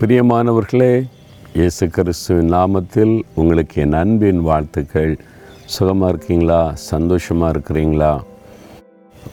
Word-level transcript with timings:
பிரியமானவர்களே 0.00 0.90
இயேசு 1.58 1.84
கிறிஸ்துவின் 1.88 2.50
நாமத்தில் 2.54 3.12
உங்களுக்கு 3.40 3.76
என் 3.82 3.94
அன்பின் 4.00 4.40
வாழ்த்துக்கள். 4.48 5.12
சுகமாக 5.74 6.10
இருக்கீங்களா? 6.12 6.58
சந்தோஷமாக 6.74 7.52
இருக்கிறீங்களா? 7.54 8.10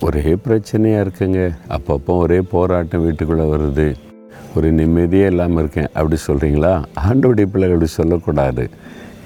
ஒரே 0.06 0.24
பிரச்சனையாக 0.46 1.04
இருக்குங்க. 1.06 1.42
அப்பப்போ 1.76 2.16
ஒரே 2.26 2.40
போராட்டம் 2.54 3.04
வீட்டுக்குள்ளே 3.06 3.48
வருது. 3.54 3.88
ஒரு 4.56 4.72
நிம்மதியே 4.80 5.26
இல்லாமல் 5.26 5.62
இருக்கேன். 5.64 5.92
அப்படி 5.98 6.20
சொல்கிறீங்களா 6.28 6.74
ஆண்டோடைய 7.08 7.48
பிள்ளைகள் 7.54 7.78
அப்படி 7.78 7.92
சொல்லக்கூடாது. 8.00 8.66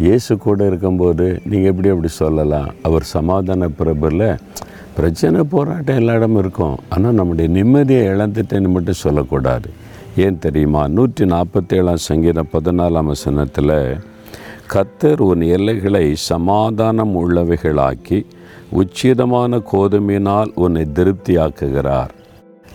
இயேசு 0.08 0.38
கூட 0.38 0.66
இருக்கும்போது 0.66 1.28
நீங்கள் 1.50 1.72
எப்படி 1.72 1.92
அப்படி 1.96 2.12
சொல்லலாம்? 2.24 2.70
அவர் 2.82 3.12
சமாதான 3.16 3.70
பிரபுல 3.82 4.36
பிரச்சனை 5.00 5.44
போராட்டம் 5.56 6.00
எல்லா 6.02 6.14
இடமும் 6.14 6.44
இருக்கும். 6.46 6.78
ஆனால் 6.90 7.20
நம்முடைய 7.20 7.50
நிம்மதியை 7.60 8.06
இழந்துட்டேன்னு 8.14 8.72
மட்டும் 8.78 9.04
சொல்லக்கூடாது. 9.08 9.70
ஏன் 10.26 10.40
தெரியுமா? 10.46 10.84
நூற்றி 10.98 11.24
நாற்பத்தேழாம் 11.32 12.06
சங்கீதம் 12.10 12.52
பதினாலாம் 12.54 13.10
வசனத்தில் 13.12 13.74
கத்தர் 14.74 15.22
உன் 15.28 15.44
எல்லைகளை 15.56 16.06
சமாதானம் 16.32 17.14
உள்ளவைகளாக்கி 17.22 18.20
உச்சிதமான 18.80 19.60
கோதுமையினால் 19.72 20.52
உன்னை 20.64 20.84
திருப்தியாக்குகிறார். 20.98 22.14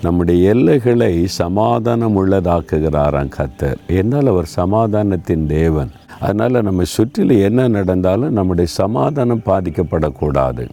நம்முடைய 0.04 0.38
எல்லைகளை 0.52 1.10
சமாதானம் 1.40 2.16
உள்ளதாக்குகிறாராம் 2.20 3.34
கத்தர் 3.38 3.82
என்னால் 4.00 4.30
அவர் 4.34 4.48
சமாதானத்தின் 4.60 5.44
தேவன். 5.56 5.92
அதனால் 6.24 6.64
நம்ம 6.68 6.86
சுற்றிலும் 6.94 7.44
என்ன 7.48 7.68
நடந்தாலும் 7.76 8.36
நம்முடைய 8.38 8.70
சமாதானம் 8.80 9.46
பாதிக்கப்படக்கூடாது. 9.50 10.64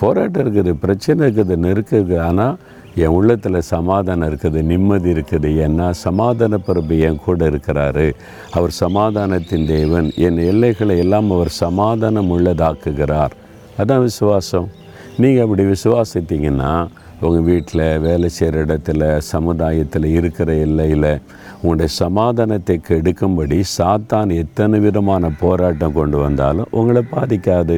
போராட்டம் 0.00 0.42
இருக்குது 0.44 0.72
பிரச்சனை 0.84 1.20
இருக்குது 1.26 1.54
நெருக்குது 1.66 2.16
ஆனால் 2.28 2.56
என் 3.02 3.14
உள்ளத்தில் 3.18 3.60
சமாதானம் 3.60 4.28
இருக்குது 4.30 4.62
நிம்மதி 4.70 5.12
இருக்குது. 5.12 5.48
ஏன்னா 5.66 5.86
சமாதான 5.90 6.58
பிரபு 6.58 6.98
என் 6.98 7.22
கூட 7.24 7.50
இருக்கிறாரு. 7.50 8.06
அவர் 8.50 8.74
சமாதானத்தின் 8.84 9.66
தேவன். 9.66 10.10
என் 10.26 10.38
எல்லைகளை 10.50 10.98
எல்லாம் 10.98 11.30
அவர் 11.30 11.48
சமாதானம் 11.48 12.30
உள்ளதாக்குகிறார். 12.36 13.34
அதான் 13.78 14.04
விசுவாசம். 14.08 14.68
நீங்கள் 15.18 15.44
அப்படி 15.44 15.64
விசுவாசித்தீங்கன்னா 15.64 16.74
உங்கள் 17.20 17.42
வீட்டில் 17.42 17.98
வேலை 17.98 18.28
செய்கிற 18.28 18.64
இடத்துல 18.64 19.18
சமுதாயத்தில் 19.18 20.04
இருக்கிற 20.04 20.54
எல்லையில் 20.54 21.10
உங்களுடைய 21.60 21.90
சமாதானத்தை 21.92 22.80
கெடுக்கும்படி 22.88 23.62
சாத்தான் 23.78 24.30
எத்தனை 24.42 24.78
விதமான 24.80 25.30
போராட்டம் 25.40 25.92
கொண்டு 25.92 26.18
வந்தாலும் 26.18 26.66
உங்களை 26.70 27.02
பாதிக்காது. 27.12 27.76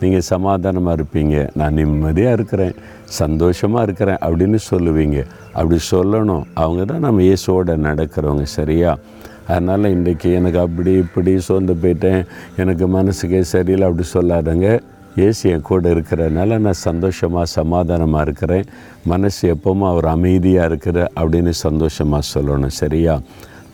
நீங்கள் 0.00 0.20
சமாதானமாக 0.20 1.02
இருப்பீங்க. 1.02 1.48
நான் 1.54 1.74
நிம்மதியாக 1.74 2.32
இருக்கிறேன். 2.32 2.74
சந்தோஷமாக 3.04 3.82
இருக்கிறேன் 3.82 4.16
அப்படின்னு 4.20 4.58
சொல்லுவீங்க. 4.70 5.26
அப்படி 5.52 5.80
சொல்லணும். 5.90 6.42
அவங்க 6.54 6.84
தான் 6.84 6.98
நம்ம 6.98 7.22
இயேசுவோட 7.22 7.76
நடக்கிறவங்க. 7.88 8.42
சரியா? 8.42 8.98
அதனால் 9.46 9.82
இன்றைக்கி 9.82 10.32
எனக்கு 10.34 10.58
அப்படி 10.58 10.92
இப்படி 10.92 11.40
சோர்ந்து 11.40 11.74
போயிட்டேன். 11.74 12.26
எனக்கு 12.56 12.86
மனசுக்கே 12.88 13.40
சரியில்லை. 13.40 13.88
அப்படி 13.88 14.08
சொல்லாதங்க. 14.14 14.80
ஏசு 15.16 15.50
என் 15.50 15.60
கூட 15.60 15.88
இருக்கிறதுனால 15.90 16.58
நான் 16.58 16.72
சந்தோஷமாக 16.72 17.44
சமாதானமாக 17.44 18.22
இருக்கிறேன். 18.22 18.64
மனசு 19.04 19.54
எப்போவும் 19.54 19.88
அவர் 19.88 20.04
அமைதியாக 20.04 20.66
இருக்கிற 20.66 21.06
அப்படின்னு 21.20 21.50
சந்தோஷமாக 21.50 22.26
சொல்லணும். 22.34 22.66
சரியா? 22.66 23.20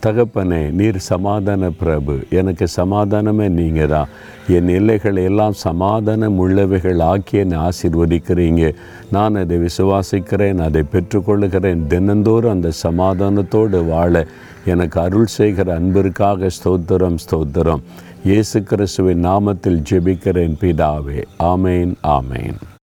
தகப்பனே 0.05 0.59
நீர் 0.79 0.97
சமாதான 1.11 1.69
பிரபு. 1.81 2.15
எனக்கு 2.39 2.65
சமாதானமே 2.75 3.47
நீங்கள் 3.59 3.91
தான் 3.93 4.11
என் 4.57 4.69
எல்லைகள் 4.77 5.19
எல்லாம் 5.27 5.55
சமாதானம் 5.65 6.37
உள்ளவைகள் 6.43 7.01
ஆக்கி 7.11 7.37
என்னை 7.43 7.57
ஆசீர்வதிக்கிறீங்க. 7.67 8.73
நான் 9.15 9.39
அதை 9.41 9.57
விசுவாசிக்கிறேன் 9.65 10.61
அதை 10.67 10.83
பெற்றுக்கொள்கிறேன் 10.93 11.83
தினந்தோறும் 11.93 12.55
அந்த 12.55 12.71
சமாதானத்தோடு 12.83 13.81
வாழ 13.93 14.25
எனக்கு 14.73 14.99
அருள் 15.05 15.35
செய்கிற 15.37 15.75
அன்பிற்காக 15.79 16.49
ஸ்தோத்திரம் 16.59 17.19
ஸ்தோத்திரம். 17.25 17.83
இயேசு 18.29 18.57
கிறிஸ்துவின் 18.63 19.25
நாமத்தில் 19.25 19.83
ஜெபிக்கிறேன் 19.89 20.57
பிதாவே. 20.61 21.19
ஆமேன் 21.53 21.93
ஆமேன். 22.17 22.57